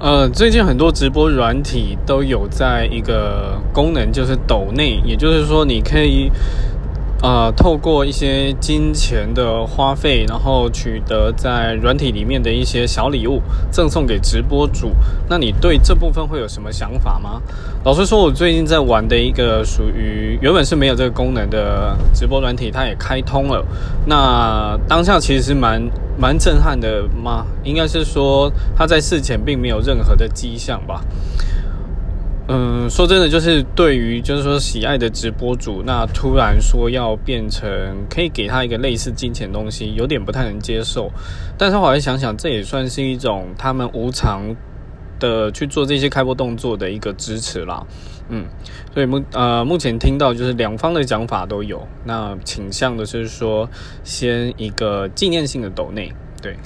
[0.00, 6.32] 呃，最近很多直播软体都有在一个功能，就是抖内，也就是说你可以。
[7.22, 14.92] 呃，透过一些金钱的花费，然后取得在软体里面的一些小礼物，赠送给直播主。
[15.28, 17.42] 那你对这部分会有什么想法吗？
[17.84, 23.62] 老实说，我最近在玩的一个属于原本是没有这个功能的直播软体，它也开通了。
[24.06, 25.82] 那当下其实是蛮
[26.18, 27.44] 蛮震撼的吗？
[27.62, 31.04] 应该是说，它在事前并没有任何的迹象吧。
[32.48, 37.70] 嗯，说真的，就是对于就是说喜爱的直播主，那突然说要变成
[38.08, 41.08] 可以给他一个类似金钱东西，有点不太能接受。
[41.56, 44.56] 但是后来想想，这也算是一种他们无偿
[45.20, 47.86] 的去做这些开播动作的一个支持啦。
[48.30, 48.46] 嗯，
[48.92, 53.68] 所以目呃目前听到就是两方的讲法都有，那倾向的是说
[54.02, 56.56] 先一个纪念性的抖内，对。